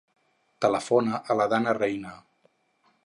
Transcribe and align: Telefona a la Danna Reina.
Telefona 0.65 1.19
a 1.33 1.37
la 1.41 1.47
Danna 1.53 1.77
Reina. 1.79 2.15